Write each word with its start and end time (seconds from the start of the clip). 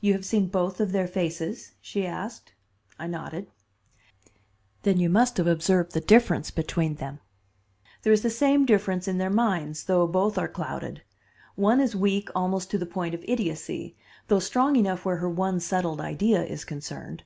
"You 0.00 0.12
have 0.12 0.24
seen 0.24 0.46
both 0.46 0.78
of 0.78 0.92
their 0.92 1.08
faces?" 1.08 1.72
she 1.80 2.06
asked. 2.06 2.52
I 2.96 3.08
nodded. 3.08 3.50
"Then 4.82 5.00
you 5.00 5.10
must 5.10 5.36
have 5.36 5.48
observed 5.48 5.90
the 5.90 6.00
difference 6.00 6.52
between 6.52 6.94
them. 6.94 7.18
There 8.02 8.12
is 8.12 8.22
the 8.22 8.30
same 8.30 8.66
difference 8.66 9.08
in 9.08 9.18
their 9.18 9.30
minds, 9.30 9.86
though 9.86 10.06
both 10.06 10.38
are 10.38 10.46
clouded. 10.46 11.02
One 11.56 11.80
is 11.80 11.96
weak 11.96 12.28
almost 12.36 12.70
to 12.70 12.78
the 12.78 12.86
point 12.86 13.16
of 13.16 13.24
idiocy, 13.26 13.96
though 14.28 14.38
strong 14.38 14.76
enough 14.76 15.04
where 15.04 15.16
her 15.16 15.28
one 15.28 15.58
settled 15.58 16.00
idea 16.00 16.44
is 16.44 16.64
concerned. 16.64 17.24